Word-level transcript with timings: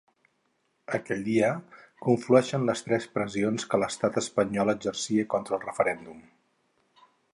Aquell 0.97 1.19
dia, 1.27 1.49
conflueixen 2.05 2.65
les 2.69 2.81
tres 2.87 3.07
pressions 3.17 3.67
que 3.75 3.81
l’estat 3.83 4.17
espanyol 4.23 4.75
exercia 4.75 5.27
contra 5.35 5.59
el 5.59 5.63
referèndum. 5.69 6.25